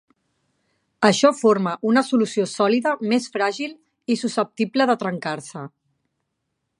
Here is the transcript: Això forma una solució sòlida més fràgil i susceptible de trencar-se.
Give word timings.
Això 1.09 1.29
forma 1.41 1.73
una 1.89 2.03
solució 2.07 2.47
sòlida 2.53 2.95
més 3.11 3.29
fràgil 3.35 3.77
i 4.15 4.19
susceptible 4.25 4.89
de 4.93 4.99
trencar-se. 5.05 5.67